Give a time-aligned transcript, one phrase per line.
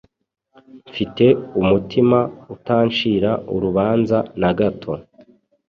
[0.89, 1.25] mfite
[1.61, 2.19] umutima
[2.55, 4.91] utancira urubanza nagato